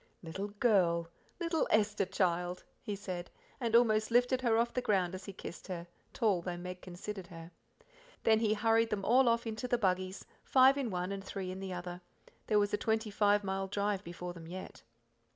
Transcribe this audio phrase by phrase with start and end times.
[0.23, 5.25] "Little girl little Esther child!" he said, and almost lifted her off the ground as
[5.25, 7.51] he kissed her, tall though Meg considered her.
[8.23, 11.59] Then he hurried them all off into the buggies, five in one and three in
[11.59, 12.01] the other.
[12.47, 14.81] There was a twenty five mile drive before them yet.